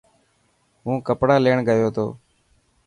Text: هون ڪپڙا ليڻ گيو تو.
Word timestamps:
هون 0.83 0.95
ڪپڙا 1.07 1.35
ليڻ 1.45 1.57
گيو 1.67 1.89
تو. 1.97 2.07